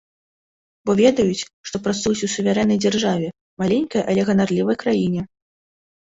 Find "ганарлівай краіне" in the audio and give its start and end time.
4.31-5.21